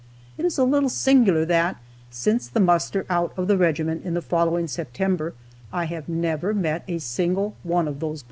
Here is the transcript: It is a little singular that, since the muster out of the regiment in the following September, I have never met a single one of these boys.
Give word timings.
It 0.35 0.45
is 0.45 0.57
a 0.57 0.63
little 0.63 0.89
singular 0.89 1.45
that, 1.45 1.77
since 2.09 2.47
the 2.47 2.59
muster 2.59 3.05
out 3.07 3.33
of 3.37 3.47
the 3.47 3.55
regiment 3.55 4.03
in 4.03 4.15
the 4.15 4.21
following 4.23 4.67
September, 4.67 5.35
I 5.71 5.85
have 5.85 6.09
never 6.09 6.55
met 6.55 6.83
a 6.87 6.97
single 6.97 7.55
one 7.61 7.87
of 7.87 7.97
these 7.99 8.01
boys. 8.01 8.19